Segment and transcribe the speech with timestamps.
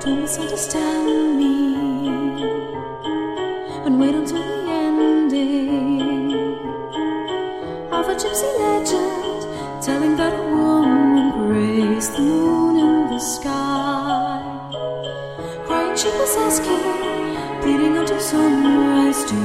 [0.00, 1.74] Don't misunderstand me
[3.86, 6.32] and wait until the ending
[7.90, 14.42] of a gypsy legend telling that a woman praised the moon in the sky.
[15.66, 17.13] Crying she was asking,
[17.64, 19.40] pleading until sunrise to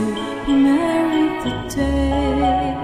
[0.46, 2.76] be married the day.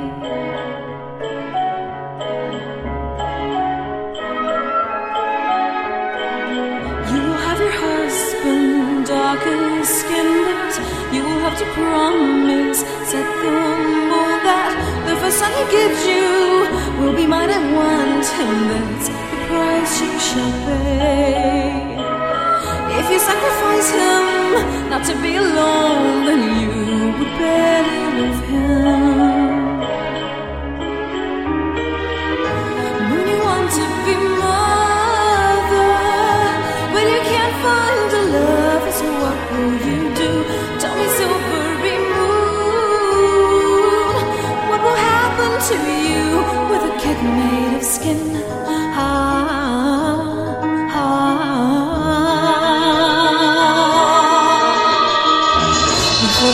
[7.11, 10.73] You will have your husband, darker skinned.
[11.13, 12.79] You will have to promise,
[13.11, 13.21] the
[14.11, 14.71] mold that
[15.07, 16.31] the first son he gives you
[16.99, 20.84] will be mine and want, and that's the price you shall pay.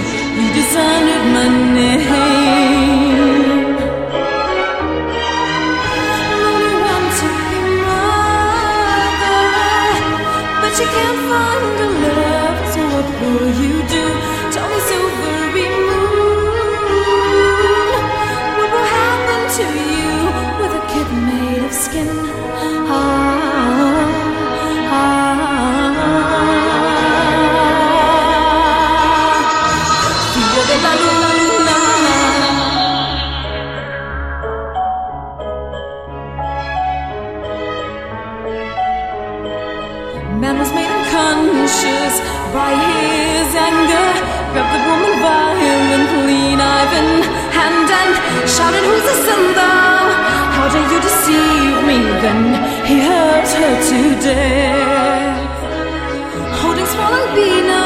[0.51, 2.09] redesigned my name.
[7.19, 9.39] To be mother,
[10.61, 12.59] but you can't find a love.
[12.73, 13.07] So what
[13.61, 13.70] you
[43.71, 44.09] anger.
[44.53, 47.09] Grabbed the woman violently, knife in
[47.57, 48.13] hand, and
[48.53, 49.95] shouted, Who's the son thou?
[50.55, 51.99] How dare you deceive me?
[52.23, 52.41] Then
[52.89, 55.39] he hurt her to death.
[56.61, 57.85] Holding swollen Bino,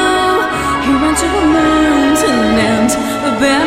[0.84, 2.40] he ran to a mountain
[2.72, 2.90] and
[3.30, 3.65] abandoned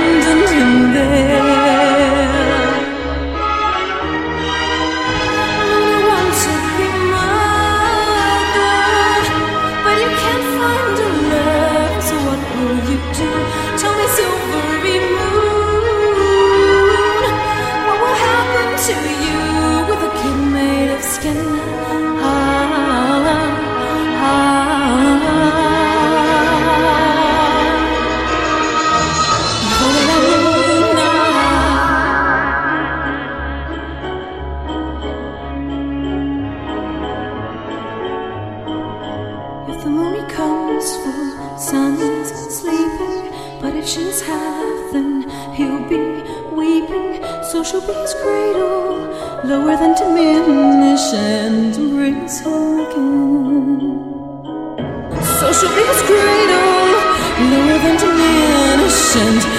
[44.21, 45.97] Half, then he'll be
[46.51, 47.23] weeping.
[47.43, 48.97] So she'll be his cradle,
[49.45, 53.79] lower than diminish and embrace him again.
[55.39, 56.99] So she'll be his cradle,
[57.51, 59.58] lower than diminish and.